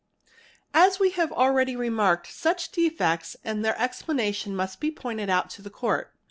As 0.73 0.99
we 0.99 1.11
have 1.11 1.31
already 1.31 1.75
remarked, 1.75 2.25
such 2.25 2.71
defects 2.71 3.37
and 3.43 3.63
their 3.63 3.79
explanation 3.79 4.55
must 4.55 4.79
be 4.79 4.89
pointed 4.89 5.29
out 5.29 5.51
to 5.51 5.61
the 5.61 5.69
Court. 5.69 6.11